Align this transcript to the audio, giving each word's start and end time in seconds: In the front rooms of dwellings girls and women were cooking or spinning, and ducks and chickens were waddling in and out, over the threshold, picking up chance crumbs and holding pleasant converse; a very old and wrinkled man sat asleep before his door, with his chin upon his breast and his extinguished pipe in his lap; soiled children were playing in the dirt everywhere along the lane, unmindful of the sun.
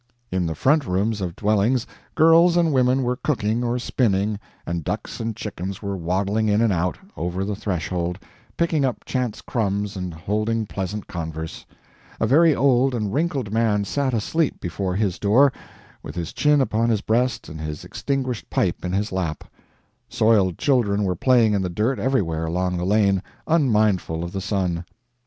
In 0.31 0.47
the 0.47 0.55
front 0.55 0.87
rooms 0.87 1.21
of 1.21 1.35
dwellings 1.35 1.85
girls 2.15 2.57
and 2.57 2.73
women 2.73 3.03
were 3.03 3.17
cooking 3.17 3.63
or 3.63 3.77
spinning, 3.77 4.39
and 4.65 4.83
ducks 4.83 5.19
and 5.19 5.35
chickens 5.35 5.83
were 5.83 5.95
waddling 5.95 6.49
in 6.49 6.59
and 6.59 6.73
out, 6.73 6.97
over 7.15 7.45
the 7.45 7.55
threshold, 7.55 8.17
picking 8.57 8.83
up 8.83 9.05
chance 9.05 9.41
crumbs 9.41 9.95
and 9.95 10.11
holding 10.11 10.65
pleasant 10.65 11.05
converse; 11.05 11.67
a 12.19 12.25
very 12.25 12.55
old 12.55 12.95
and 12.95 13.13
wrinkled 13.13 13.53
man 13.53 13.85
sat 13.85 14.11
asleep 14.11 14.59
before 14.59 14.95
his 14.95 15.19
door, 15.19 15.53
with 16.01 16.15
his 16.15 16.33
chin 16.33 16.61
upon 16.61 16.89
his 16.89 17.01
breast 17.01 17.47
and 17.47 17.61
his 17.61 17.85
extinguished 17.85 18.49
pipe 18.49 18.83
in 18.83 18.93
his 18.93 19.11
lap; 19.11 19.43
soiled 20.09 20.57
children 20.57 21.03
were 21.03 21.15
playing 21.15 21.53
in 21.53 21.61
the 21.61 21.69
dirt 21.69 21.99
everywhere 21.99 22.47
along 22.47 22.75
the 22.75 22.85
lane, 22.85 23.21
unmindful 23.45 24.23
of 24.23 24.31
the 24.31 24.41
sun. 24.41 24.83